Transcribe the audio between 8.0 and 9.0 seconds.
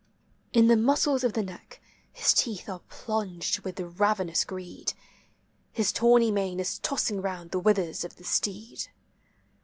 of the steed.